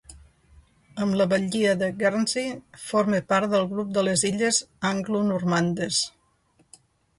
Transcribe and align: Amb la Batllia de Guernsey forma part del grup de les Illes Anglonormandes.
Amb 1.03 1.17
la 1.19 1.27
Batllia 1.33 1.75
de 1.81 1.89
Guernsey 1.99 2.49
forma 2.85 3.21
part 3.33 3.51
del 3.53 3.69
grup 3.75 3.93
de 3.99 4.07
les 4.09 4.25
Illes 4.33 4.63
Anglonormandes. 4.95 6.03